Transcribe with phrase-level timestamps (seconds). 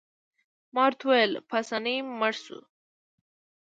[0.73, 2.59] ما ورته وویل: پاسیني مړ شو.